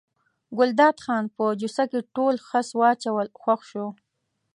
ګلداد 0.57 0.97
خان 1.03 1.25
په 1.35 1.43
جوسه 1.59 1.83
کې 1.91 1.99
ټول 2.15 2.35
خس 2.47 2.67
واچول 2.79 3.27
خوښ 3.39 3.61
شو. 3.69 3.87